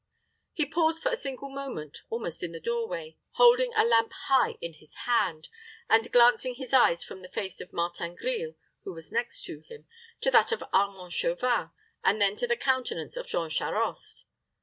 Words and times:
He 0.53 0.65
paused 0.65 1.03
for 1.03 1.11
a 1.11 1.15
single 1.15 1.49
moment, 1.51 1.99
almost 2.09 2.41
in 2.41 2.53
the 2.53 2.59
doorway, 2.59 3.17
holding 3.33 3.71
a 3.75 3.83
lamp 3.83 4.11
high 4.13 4.57
in 4.59 4.73
his 4.73 4.95
hand, 5.05 5.47
and 5.87 6.11
glancing 6.11 6.55
his 6.55 6.73
eyes 6.73 7.03
from 7.03 7.21
the 7.21 7.29
face 7.29 7.61
of 7.61 7.71
Martin 7.71 8.15
Grille, 8.15 8.55
who 8.83 8.93
was 8.93 9.11
next 9.11 9.43
to 9.43 9.59
him, 9.59 9.85
to 10.21 10.31
that 10.31 10.51
of 10.51 10.63
Armand 10.73 11.13
Chauvin, 11.13 11.69
and 12.03 12.19
then 12.19 12.35
to 12.37 12.47
the 12.47 12.57
countenance 12.57 13.15
of 13.15 13.27
Jean 13.27 13.51
Charost. 13.51 14.25